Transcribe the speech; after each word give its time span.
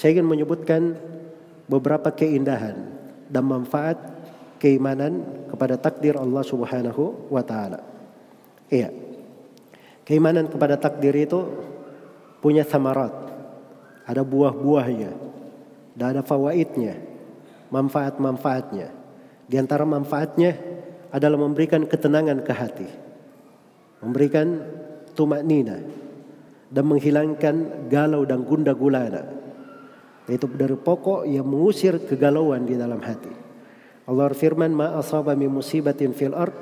saya 0.00 0.16
ingin 0.16 0.32
menyebutkan 0.32 0.96
beberapa 1.68 2.08
keindahan 2.08 2.88
dan 3.28 3.44
manfaat 3.44 4.00
keimanan 4.56 5.20
kepada 5.52 5.76
takdir 5.76 6.16
Allah 6.16 6.40
Subhanahu 6.40 7.28
wa 7.28 7.44
taala. 7.44 7.84
Iya. 8.72 8.88
Keimanan 10.08 10.48
kepada 10.48 10.80
takdir 10.80 11.12
itu 11.12 11.44
punya 12.40 12.64
samarat. 12.64 13.12
Ada 14.08 14.24
buah-buahnya. 14.24 15.12
Dan 15.92 16.06
ada 16.16 16.22
fawaidnya. 16.24 16.96
Manfaat-manfaatnya. 17.68 18.88
Di 19.44 19.60
antara 19.60 19.84
manfaatnya 19.84 20.56
adalah 21.12 21.44
memberikan 21.44 21.84
ketenangan 21.84 22.40
ke 22.40 22.52
hati. 22.56 22.88
Memberikan 24.00 24.64
tumak 25.12 25.44
nina. 25.44 25.76
Dan 26.72 26.88
menghilangkan 26.88 27.86
galau 27.92 28.24
dan 28.24 28.48
gunda 28.48 28.72
gulana. 28.72 29.40
Itu 30.30 30.46
dari 30.46 30.78
pokok 30.78 31.26
yang 31.26 31.42
mengusir 31.42 31.98
kegalauan 32.06 32.62
di 32.62 32.78
dalam 32.78 33.02
hati. 33.02 33.34
Allah 34.06 34.30
firman 34.30 34.70
ma 34.70 34.94
asaba 34.94 35.34
min 35.34 35.50
musibatin 35.50 36.14
fil 36.14 36.38
ard 36.38 36.54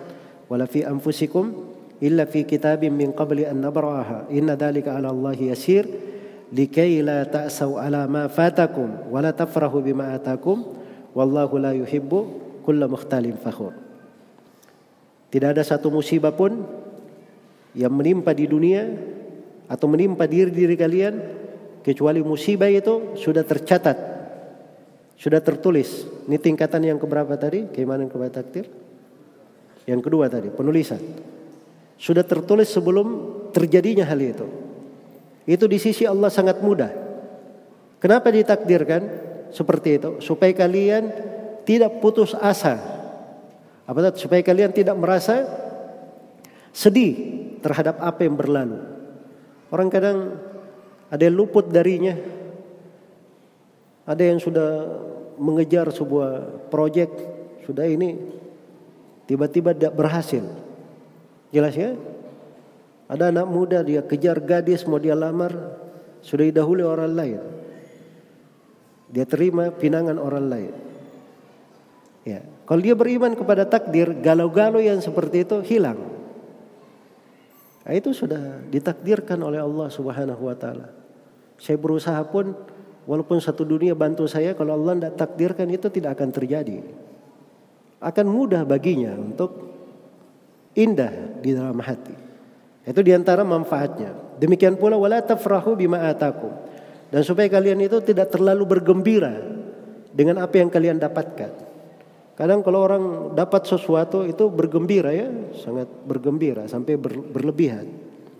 wala 0.48 0.64
fi 0.64 0.88
anfusikum 0.88 1.52
illa 2.00 2.24
fi 2.24 2.48
kitabin 2.48 2.96
min 2.96 3.12
qabli 3.12 3.44
an 3.44 3.60
nabraha 3.60 4.24
inna 4.32 4.56
dhalika 4.56 4.96
ala 4.96 5.12
Allah 5.12 5.36
yasir. 5.36 5.84
Likai 6.48 7.04
la 7.04 7.28
ta'sau 7.28 7.76
ala 7.76 8.08
ma 8.08 8.24
fatakum 8.32 9.12
wa 9.12 9.20
la 9.20 9.36
tafrahu 9.36 9.84
bima 9.84 10.16
atakum. 10.16 10.64
Wallahu 11.12 11.60
la 11.60 11.76
yuhibbu 11.76 12.18
kulla 12.64 12.88
mukhtalin 12.88 13.36
fakhur. 13.36 13.76
Tidak 15.28 15.52
ada 15.52 15.60
satu 15.60 15.92
musibah 15.92 16.32
pun 16.32 16.64
yang 17.76 17.92
menimpa 17.92 18.32
di 18.32 18.48
dunia 18.48 18.88
atau 19.68 19.84
menimpa 19.92 20.24
diri 20.24 20.48
diri 20.48 20.72
kalian 20.72 21.20
kecuali 21.88 22.20
musibah 22.20 22.68
itu 22.68 23.16
sudah 23.16 23.40
tercatat 23.40 24.18
sudah 25.18 25.42
tertulis. 25.42 26.06
Ini 26.30 26.38
tingkatan 26.38 26.86
yang 26.86 26.96
keberapa 27.02 27.34
tadi? 27.34 27.66
Keimanan 27.74 28.06
kepada 28.06 28.38
takdir? 28.40 28.70
Yang 29.82 30.00
kedua 30.06 30.30
tadi 30.30 30.46
penulisan. 30.54 31.02
Sudah 31.98 32.22
tertulis 32.22 32.70
sebelum 32.70 33.06
terjadinya 33.50 34.06
hal 34.06 34.22
itu. 34.22 34.46
Itu 35.42 35.66
di 35.66 35.82
sisi 35.82 36.06
Allah 36.06 36.30
sangat 36.30 36.62
mudah. 36.62 36.94
Kenapa 37.98 38.30
ditakdirkan 38.30 39.02
seperti 39.50 39.98
itu? 39.98 40.10
Supaya 40.22 40.54
kalian 40.54 41.10
tidak 41.66 41.98
putus 41.98 42.38
asa. 42.38 42.78
Apa 43.90 44.14
supaya 44.14 44.38
kalian 44.46 44.70
tidak 44.70 44.94
merasa 44.94 45.42
sedih 46.70 47.42
terhadap 47.58 47.98
apa 47.98 48.22
yang 48.22 48.38
berlalu. 48.38 48.78
Orang 49.74 49.90
kadang 49.90 50.38
ada 51.08 51.22
yang 51.24 51.36
luput 51.36 51.72
darinya. 51.72 52.16
Ada 54.08 54.22
yang 54.24 54.40
sudah 54.40 54.70
mengejar 55.36 55.92
sebuah 55.92 56.64
proyek, 56.72 57.12
sudah 57.68 57.84
ini 57.84 58.16
tiba-tiba 59.28 59.76
tidak 59.76 59.92
berhasil. 59.92 60.44
Jelas 61.52 61.76
ya? 61.76 61.92
Ada 63.08 63.32
anak 63.32 63.46
muda 63.48 63.80
dia 63.84 64.04
kejar 64.04 64.40
gadis 64.40 64.84
mau 64.84 65.00
dia 65.00 65.16
lamar, 65.16 65.52
sudah 66.20 66.44
didahului 66.48 66.84
orang 66.84 67.12
lain. 67.12 67.40
Dia 69.08 69.24
terima 69.24 69.72
pinangan 69.72 70.20
orang 70.20 70.44
lain. 70.48 70.72
Ya, 72.28 72.44
kalau 72.68 72.84
dia 72.84 72.92
beriman 72.92 73.32
kepada 73.32 73.64
takdir, 73.64 74.12
galau-galau 74.20 74.84
yang 74.84 75.00
seperti 75.00 75.48
itu 75.48 75.64
hilang. 75.64 75.96
Nah, 77.88 77.96
itu 77.96 78.12
sudah 78.12 78.68
ditakdirkan 78.68 79.40
oleh 79.40 79.64
Allah 79.64 79.88
Subhanahu 79.88 80.44
wa 80.44 80.52
taala. 80.52 80.97
Saya 81.58 81.76
berusaha 81.76 82.22
pun 82.30 82.54
walaupun 83.04 83.42
satu 83.42 83.66
dunia 83.66 83.98
bantu 83.98 84.30
saya 84.30 84.54
kalau 84.54 84.78
Allah 84.78 84.94
tidak 84.96 85.14
takdirkan 85.18 85.68
itu 85.74 85.90
tidak 85.90 86.14
akan 86.14 86.30
terjadi. 86.30 86.78
Akan 87.98 88.30
mudah 88.30 88.62
baginya 88.62 89.10
untuk 89.18 89.50
indah 90.78 91.42
di 91.42 91.50
dalam 91.50 91.82
hati. 91.82 92.14
Itu 92.86 93.02
di 93.02 93.10
antara 93.10 93.42
manfaatnya. 93.42 94.38
Demikian 94.38 94.78
pula 94.78 94.94
wala 94.94 95.18
tafrahu 95.18 95.74
bima 95.74 96.06
atakum. 96.06 96.54
Dan 97.10 97.26
supaya 97.26 97.50
kalian 97.50 97.82
itu 97.82 97.98
tidak 98.00 98.30
terlalu 98.30 98.78
bergembira 98.78 99.34
dengan 100.14 100.38
apa 100.38 100.62
yang 100.62 100.70
kalian 100.70 101.02
dapatkan. 101.02 101.68
Kadang 102.38 102.62
kalau 102.62 102.86
orang 102.86 103.04
dapat 103.34 103.66
sesuatu 103.66 104.22
itu 104.22 104.46
bergembira 104.46 105.10
ya, 105.10 105.26
sangat 105.58 105.90
bergembira 106.06 106.70
sampai 106.70 106.94
berlebihan. 107.34 107.90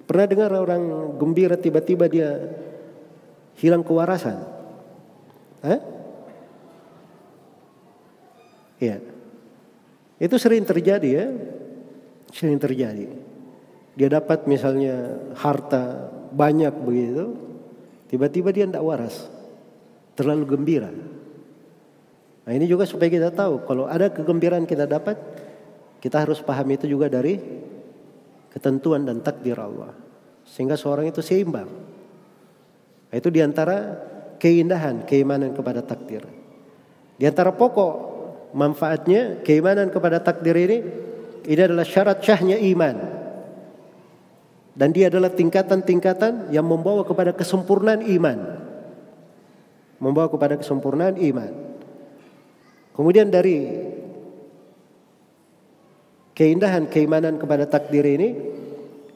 Pernah 0.06 0.26
dengar 0.30 0.50
orang 0.54 1.18
gembira 1.18 1.58
tiba-tiba 1.58 2.06
dia 2.06 2.38
hilang 3.58 3.82
kewarasan. 3.82 4.38
Eh? 5.66 5.80
Ya. 8.78 9.02
Itu 10.18 10.38
sering 10.38 10.62
terjadi 10.62 11.08
ya. 11.10 11.26
Sering 12.30 12.58
terjadi. 12.62 13.10
Dia 13.98 14.08
dapat 14.14 14.46
misalnya 14.46 15.18
harta 15.34 16.06
banyak 16.30 16.70
begitu, 16.86 17.34
tiba-tiba 18.06 18.54
dia 18.54 18.70
tidak 18.70 18.86
waras. 18.86 19.26
Terlalu 20.14 20.44
gembira. 20.54 20.90
Nah 22.46 22.52
ini 22.54 22.70
juga 22.70 22.86
supaya 22.86 23.10
kita 23.10 23.34
tahu 23.34 23.66
kalau 23.66 23.90
ada 23.90 24.06
kegembiraan 24.06 24.70
kita 24.70 24.86
dapat, 24.86 25.18
kita 25.98 26.22
harus 26.22 26.38
paham 26.38 26.68
itu 26.70 26.86
juga 26.86 27.10
dari 27.10 27.42
ketentuan 28.54 29.02
dan 29.02 29.18
takdir 29.18 29.58
Allah. 29.58 29.90
Sehingga 30.46 30.78
seorang 30.78 31.10
itu 31.10 31.18
seimbang. 31.18 31.87
Itu 33.08 33.32
di 33.32 33.40
antara 33.40 33.96
keindahan 34.36 35.08
keimanan 35.08 35.56
kepada 35.56 35.80
takdir. 35.80 36.24
Di 37.16 37.24
antara 37.24 37.50
pokok 37.50 37.92
manfaatnya 38.52 39.42
keimanan 39.42 39.88
kepada 39.88 40.20
takdir 40.22 40.54
ini 40.54 40.78
ini 41.48 41.60
adalah 41.64 41.88
syarat 41.88 42.20
syahnya 42.20 42.60
iman. 42.60 42.96
Dan 44.78 44.94
dia 44.94 45.10
adalah 45.10 45.34
tingkatan-tingkatan 45.34 46.54
yang 46.54 46.62
membawa 46.62 47.02
kepada 47.02 47.34
kesempurnaan 47.34 48.04
iman. 48.04 48.38
Membawa 49.98 50.30
kepada 50.30 50.54
kesempurnaan 50.54 51.18
iman. 51.18 51.52
Kemudian 52.94 53.26
dari 53.26 53.66
keindahan 56.38 56.86
keimanan 56.86 57.42
kepada 57.42 57.66
takdir 57.66 58.06
ini 58.06 58.28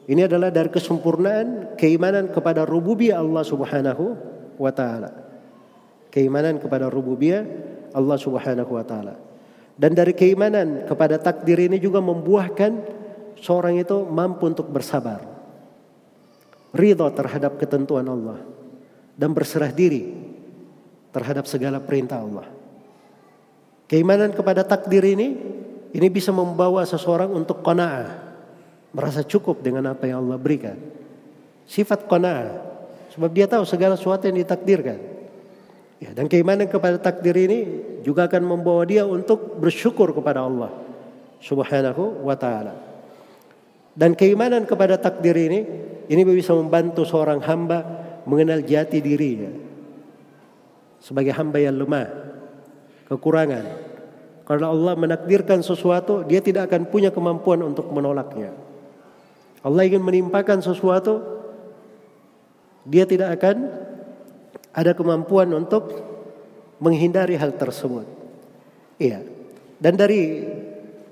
ini 0.03 0.27
adalah 0.27 0.51
dari 0.51 0.67
kesempurnaan 0.67 1.79
keimanan 1.79 2.27
kepada 2.27 2.67
rububiyah 2.67 3.23
Allah 3.23 3.43
Subhanahu 3.47 4.05
wa 4.59 4.71
taala. 4.75 5.11
Keimanan 6.11 6.59
kepada 6.59 6.91
rububiyah 6.91 7.47
Allah 7.95 8.17
Subhanahu 8.19 8.71
wa 8.75 8.83
taala. 8.83 9.15
Dan 9.73 9.95
dari 9.97 10.13
keimanan 10.13 10.85
kepada 10.85 11.17
takdir 11.17 11.57
ini 11.57 11.79
juga 11.79 12.03
membuahkan 12.03 12.71
seorang 13.39 13.79
itu 13.79 14.05
mampu 14.05 14.51
untuk 14.51 14.69
bersabar. 14.69 15.23
Ridho 16.73 17.07
terhadap 17.13 17.57
ketentuan 17.57 18.05
Allah 18.05 18.41
dan 19.13 19.31
berserah 19.31 19.69
diri 19.69 20.09
terhadap 21.13 21.45
segala 21.45 21.77
perintah 21.77 22.19
Allah. 22.19 22.49
Keimanan 23.85 24.33
kepada 24.33 24.65
takdir 24.65 25.05
ini 25.05 25.37
ini 25.93 26.07
bisa 26.09 26.33
membawa 26.33 26.81
seseorang 26.81 27.29
untuk 27.29 27.61
qanaah, 27.61 28.22
merasa 28.93 29.25
cukup 29.25 29.59
dengan 29.59 29.91
apa 29.91 30.05
yang 30.07 30.23
Allah 30.23 30.37
berikan. 30.39 30.77
Sifat 31.65 32.05
qanaah. 32.05 32.71
Sebab 33.17 33.29
dia 33.29 33.45
tahu 33.45 33.65
segala 33.65 33.97
sesuatu 33.97 34.25
yang 34.29 34.37
ditakdirkan. 34.41 34.97
Ya, 36.01 36.11
dan 36.13 36.25
keimanan 36.29 36.67
kepada 36.67 36.97
takdir 36.97 37.37
ini 37.37 37.59
juga 38.01 38.25
akan 38.27 38.43
membawa 38.43 38.83
dia 38.83 39.07
untuk 39.07 39.55
bersyukur 39.61 40.11
kepada 40.11 40.43
Allah 40.43 40.73
Subhanahu 41.39 42.25
wa 42.25 42.35
taala. 42.35 42.75
Dan 43.93 44.17
keimanan 44.17 44.65
kepada 44.65 44.97
takdir 44.97 45.37
ini 45.37 45.59
ini 46.09 46.21
bisa 46.25 46.51
membantu 46.51 47.05
seorang 47.05 47.39
hamba 47.45 47.85
mengenal 48.25 48.65
jati 48.65 48.99
dirinya 48.99 49.63
sebagai 51.03 51.35
hamba 51.35 51.59
yang 51.59 51.75
lemah, 51.75 52.07
kekurangan. 53.11 53.91
Karena 54.47 54.71
Allah 54.71 54.95
menakdirkan 54.95 55.59
sesuatu, 55.59 56.23
dia 56.23 56.39
tidak 56.39 56.71
akan 56.71 56.87
punya 56.87 57.11
kemampuan 57.11 57.59
untuk 57.59 57.91
menolaknya. 57.91 58.55
Allah 59.63 59.87
ingin 59.87 60.03
menimpakan 60.03 60.59
sesuatu, 60.59 61.23
dia 62.83 63.07
tidak 63.07 63.39
akan 63.39 63.71
ada 64.75 64.91
kemampuan 64.91 65.47
untuk 65.55 65.87
menghindari 66.83 67.39
hal 67.39 67.55
tersebut. 67.55 68.03
Iya. 68.99 69.23
Dan 69.79 69.95
dari 69.95 70.43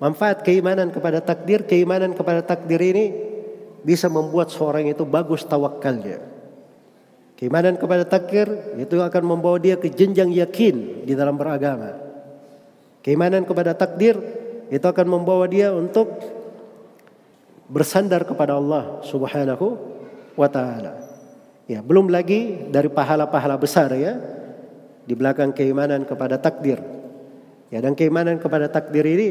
manfaat 0.03 0.43
keimanan 0.43 0.91
kepada 0.91 1.23
takdir, 1.23 1.63
keimanan 1.63 2.11
kepada 2.11 2.43
takdir 2.43 2.83
ini 2.83 3.05
bisa 3.87 4.11
membuat 4.11 4.51
seorang 4.51 4.91
itu 4.91 5.07
bagus 5.07 5.47
tawakalnya. 5.47 6.19
Keimanan 7.39 7.79
kepada 7.79 8.05
takdir 8.05 8.51
itu 8.77 9.01
akan 9.01 9.23
membawa 9.25 9.57
dia 9.57 9.79
ke 9.79 9.89
jenjang 9.89 10.29
yakin 10.29 11.07
di 11.07 11.13
dalam 11.17 11.39
beragama. 11.39 11.97
Keimanan 13.01 13.47
kepada 13.47 13.73
takdir 13.73 14.13
itu 14.69 14.85
akan 14.85 15.07
membawa 15.09 15.49
dia 15.49 15.73
untuk 15.73 16.05
bersandar 17.71 18.27
kepada 18.27 18.59
Allah 18.59 18.99
Subhanahu 19.07 19.79
wa 20.35 20.51
taala. 20.51 21.07
Ya, 21.71 21.79
belum 21.79 22.11
lagi 22.11 22.67
dari 22.67 22.91
pahala-pahala 22.91 23.55
besar 23.55 23.95
ya 23.95 24.19
di 25.07 25.15
belakang 25.15 25.55
keimanan 25.55 26.03
kepada 26.03 26.35
takdir. 26.35 26.83
Ya 27.71 27.79
dan 27.79 27.95
keimanan 27.95 28.35
kepada 28.43 28.67
takdir 28.67 29.07
ini 29.07 29.29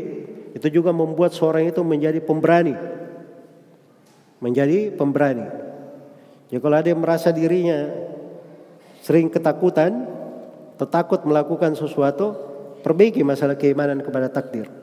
itu 0.57 0.67
juga 0.73 0.89
membuat 0.89 1.37
seorang 1.37 1.69
itu 1.69 1.85
menjadi 1.85 2.25
pemberani. 2.25 2.73
Menjadi 4.41 4.89
pemberani. 4.97 5.45
Ya 6.49 6.59
kalau 6.65 6.81
ada 6.81 6.89
yang 6.89 7.05
merasa 7.05 7.29
dirinya 7.29 7.93
sering 9.05 9.29
ketakutan, 9.29 10.09
tertakut 10.81 11.21
melakukan 11.29 11.77
sesuatu, 11.77 12.33
perbaiki 12.81 13.21
masalah 13.21 13.61
keimanan 13.61 14.01
kepada 14.01 14.33
takdir. 14.33 14.80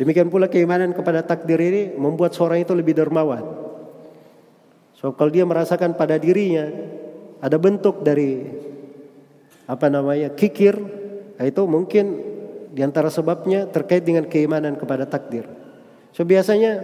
Demikian 0.00 0.32
pula 0.32 0.48
keimanan 0.48 0.96
kepada 0.96 1.20
takdir 1.20 1.60
ini 1.60 1.92
membuat 1.92 2.32
seorang 2.32 2.64
itu 2.64 2.72
lebih 2.72 2.96
dermawan. 2.96 3.44
So 4.96 5.12
kalau 5.12 5.28
dia 5.28 5.44
merasakan 5.44 5.92
pada 5.92 6.16
dirinya 6.16 6.72
ada 7.44 7.60
bentuk 7.60 8.00
dari 8.00 8.48
apa 9.68 9.92
namanya 9.92 10.32
kikir, 10.32 10.80
itu 11.36 11.62
mungkin 11.68 12.16
di 12.72 12.80
antara 12.80 13.12
sebabnya 13.12 13.68
terkait 13.68 14.00
dengan 14.00 14.24
keimanan 14.24 14.80
kepada 14.80 15.04
takdir. 15.04 15.44
So 16.16 16.24
biasanya 16.24 16.80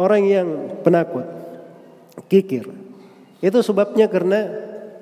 orang 0.00 0.22
yang 0.24 0.48
penakut, 0.80 1.28
kikir, 2.32 2.72
itu 3.44 3.58
sebabnya 3.60 4.08
karena 4.08 4.48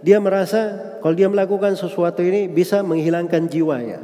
dia 0.03 0.19
merasa 0.19 0.75
kalau 1.07 1.15
dia 1.15 1.31
melakukan 1.31 1.79
sesuatu 1.79 2.19
ini 2.19 2.51
bisa 2.51 2.83
menghilangkan 2.83 3.47
jiwanya. 3.47 4.03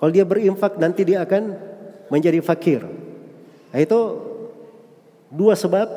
Kalau 0.00 0.08
dia 0.08 0.24
berinfak 0.24 0.80
nanti 0.80 1.04
dia 1.04 1.20
akan 1.20 1.73
menjadi 2.12 2.40
fakir. 2.44 2.84
Nah, 3.74 3.80
itu 3.80 4.00
dua 5.32 5.58
sebab 5.58 5.88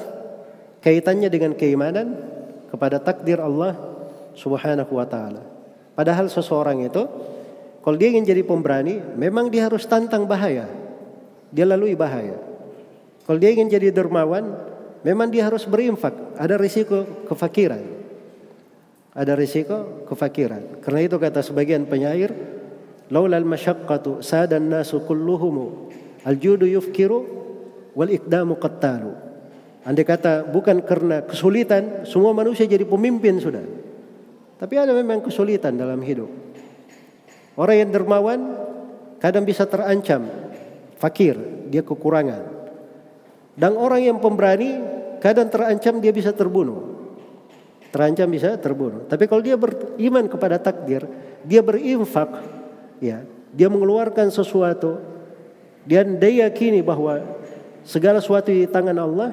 kaitannya 0.82 1.30
dengan 1.30 1.54
keimanan 1.54 2.16
kepada 2.72 2.98
takdir 3.02 3.38
Allah 3.40 3.78
Subhanahu 4.38 4.94
wa 4.94 5.08
taala. 5.08 5.42
Padahal 5.98 6.30
seseorang 6.30 6.86
itu 6.86 7.04
kalau 7.82 7.96
dia 7.96 8.12
ingin 8.12 8.28
jadi 8.28 8.44
pemberani, 8.44 9.00
memang 9.16 9.48
dia 9.48 9.72
harus 9.72 9.88
tantang 9.88 10.28
bahaya. 10.28 10.68
Dia 11.56 11.64
lalui 11.64 11.96
bahaya. 11.96 12.36
Kalau 13.24 13.40
dia 13.40 13.56
ingin 13.56 13.72
jadi 13.72 13.96
dermawan, 13.96 14.44
memang 15.08 15.32
dia 15.32 15.48
harus 15.48 15.64
berinfak. 15.64 16.12
Ada 16.36 16.60
risiko 16.60 17.08
kefakiran. 17.32 17.80
Ada 19.16 19.40
risiko 19.40 20.04
kefakiran. 20.04 20.84
Karena 20.84 21.00
itu 21.08 21.16
kata 21.16 21.40
sebagian 21.40 21.88
penyair, 21.88 22.36
laulal 23.12 23.48
masyaqqatu 23.48 24.20
sadan 24.20 24.68
nasu 24.68 25.04
kulluhum 25.04 25.88
al-judu 26.28 26.68
yufkiru 26.68 27.24
wal 27.96 28.12
ikdamu 28.12 28.60
qattalu. 28.60 29.16
Andai 29.88 30.04
kata 30.04 30.44
bukan 30.52 30.84
karena 30.84 31.24
kesulitan, 31.24 32.04
semua 32.04 32.36
manusia 32.36 32.68
jadi 32.68 32.84
pemimpin 32.84 33.40
sudah. 33.40 33.64
Tapi 34.60 34.76
ada 34.76 34.92
memang 34.92 35.24
kesulitan 35.24 35.80
dalam 35.80 36.04
hidup. 36.04 36.28
Orang 37.56 37.78
yang 37.80 37.90
dermawan 37.96 38.40
kadang 39.24 39.48
bisa 39.48 39.64
terancam, 39.64 40.28
fakir, 41.00 41.40
dia 41.72 41.88
kekurangan. 41.88 42.44
Dan 43.56 43.80
orang 43.80 44.04
yang 44.04 44.18
pemberani 44.20 44.78
kadang 45.24 45.48
terancam 45.48 46.04
dia 46.04 46.12
bisa 46.12 46.36
terbunuh. 46.36 47.00
Terancam 47.90 48.28
bisa 48.28 48.60
terbunuh. 48.60 49.08
Tapi 49.08 49.26
kalau 49.26 49.40
dia 49.40 49.56
beriman 49.56 50.28
kepada 50.28 50.60
takdir, 50.60 51.08
dia 51.48 51.64
berinfak, 51.64 52.57
ya, 53.00 53.24
dia 53.54 53.68
mengeluarkan 53.68 54.30
sesuatu 54.30 55.00
dan 55.88 56.20
dia 56.20 56.48
yakini 56.48 56.84
bahwa 56.84 57.24
segala 57.88 58.20
sesuatu 58.20 58.52
di 58.52 58.68
tangan 58.68 58.98
Allah 59.00 59.32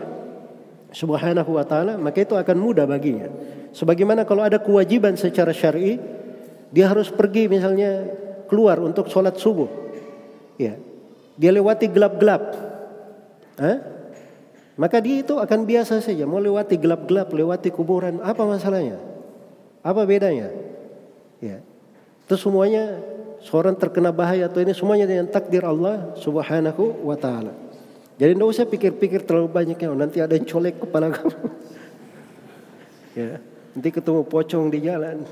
Subhanahu 0.95 1.59
wa 1.59 1.67
taala, 1.67 1.99
maka 1.99 2.23
itu 2.23 2.39
akan 2.39 2.57
mudah 2.57 2.87
baginya. 2.87 3.27
Sebagaimana 3.75 4.23
kalau 4.23 4.47
ada 4.47 4.63
kewajiban 4.63 5.19
secara 5.19 5.51
syar'i, 5.51 5.99
dia 6.71 6.87
harus 6.87 7.11
pergi 7.11 7.51
misalnya 7.51 8.07
keluar 8.47 8.79
untuk 8.79 9.11
sholat 9.11 9.35
subuh. 9.35 9.67
Ya. 10.55 10.79
Dia 11.35 11.51
lewati 11.51 11.91
gelap-gelap. 11.91 12.55
Maka 14.79 15.03
dia 15.03 15.27
itu 15.27 15.35
akan 15.35 15.67
biasa 15.67 15.99
saja. 15.99 16.23
Mau 16.23 16.39
lewati 16.39 16.79
gelap-gelap, 16.79 17.35
lewati 17.35 17.75
kuburan. 17.75 18.23
Apa 18.23 18.47
masalahnya? 18.47 19.03
Apa 19.83 20.07
bedanya? 20.07 20.55
Ya. 21.43 21.59
Itu 22.23 22.39
semuanya 22.39 23.03
seorang 23.45 23.77
terkena 23.77 24.09
bahaya 24.09 24.49
atau 24.49 24.65
ini 24.65 24.73
semuanya 24.73 25.05
dengan 25.05 25.29
takdir 25.29 25.61
Allah 25.69 26.17
subhanahu 26.17 27.05
wa 27.05 27.13
ta'ala. 27.13 27.53
Jadi 28.17 28.33
tidak 28.33 28.49
usah 28.49 28.65
pikir-pikir 28.65 29.21
terlalu 29.29 29.49
banyak 29.53 29.77
ya. 29.77 29.93
Nanti 29.93 30.19
ada 30.25 30.33
yang 30.33 30.49
colek 30.49 30.81
kepala 30.81 31.13
kamu. 31.13 31.37
ya. 33.21 33.31
Nanti 33.75 33.89
ketemu 33.91 34.21
pocong 34.25 34.65
di 34.71 34.79
jalan. 34.87 35.27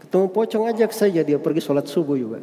Ketemu 0.00 0.26
pocong 0.32 0.64
ajak 0.70 0.90
saja 0.94 1.20
dia 1.20 1.36
pergi 1.36 1.60
sholat 1.60 1.84
subuh 1.90 2.16
juga. 2.16 2.38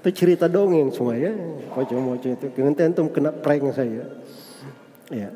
Itu 0.00 0.08
cerita 0.14 0.46
dongeng 0.46 0.94
semua 0.94 1.18
ya. 1.18 1.34
Pocong-pocong 1.74 2.32
itu. 2.38 2.46
Nanti 2.62 2.80
antum 2.86 3.10
kena 3.10 3.34
prank 3.34 3.74
saya. 3.74 4.06
Ya. 5.10 5.34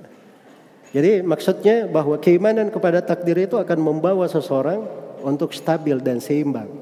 Jadi 0.94 1.26
maksudnya 1.26 1.90
bahwa 1.90 2.16
keimanan 2.22 2.70
kepada 2.70 3.02
takdir 3.02 3.34
itu 3.44 3.58
akan 3.58 3.78
membawa 3.82 4.30
seseorang 4.30 4.84
untuk 5.26 5.50
stabil 5.50 5.98
dan 5.98 6.22
seimbang 6.22 6.81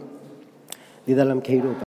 di 1.10 1.18
dalam 1.18 1.42
kehidupan. 1.42 1.89